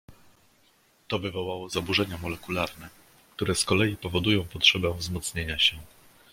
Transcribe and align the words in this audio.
"To 1.07 1.19
wywołało 1.19 1.69
zaburzenia 1.69 2.17
molekularne, 2.17 2.89
które 3.35 3.55
z 3.55 3.65
kolei 3.65 3.97
powodują 3.97 4.45
potrzebę 4.45 4.93
wzmocnienia 4.93 5.59
się." 5.59 5.77